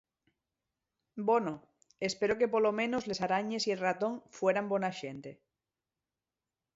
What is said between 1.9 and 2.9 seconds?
espero que polo